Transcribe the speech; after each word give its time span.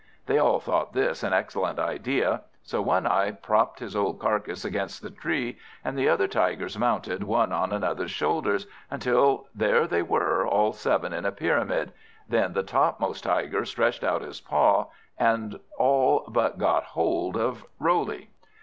They 0.25 0.39
all 0.39 0.59
thought 0.59 0.93
this 0.93 1.21
an 1.21 1.31
excellent 1.31 1.77
idea; 1.77 2.41
so 2.63 2.81
One 2.81 3.05
eye 3.05 3.29
propped 3.33 3.77
his 3.81 3.95
old 3.95 4.17
carcass 4.17 4.65
against 4.65 5.03
the 5.03 5.11
tree, 5.11 5.59
and 5.85 5.95
the 5.95 6.09
other 6.09 6.27
Tigers 6.27 6.75
mounted 6.75 7.21
one 7.21 7.51
on 7.51 7.71
another's 7.71 8.09
shoulders, 8.09 8.65
until 8.89 9.45
there 9.53 9.85
they 9.85 10.01
were, 10.01 10.43
all 10.47 10.73
seven 10.73 11.13
in 11.13 11.23
a 11.23 11.31
pyramid. 11.31 11.93
Then 12.27 12.53
the 12.53 12.63
topmost 12.63 13.25
Tiger 13.25 13.63
stretched 13.63 14.03
out 14.03 14.23
his 14.23 14.41
paw, 14.41 14.87
and 15.19 15.59
all 15.77 16.25
but 16.27 16.57
got 16.57 16.83
hold 16.83 17.37
of 17.37 17.63
Roley. 17.77 18.31